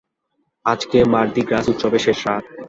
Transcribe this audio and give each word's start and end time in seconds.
আজকে 0.65 0.97
মার্দি 1.13 1.41
গ্রাস 1.47 1.65
উৎসবের 1.71 2.01
শেষ 2.05 2.19
রাত! 2.27 2.43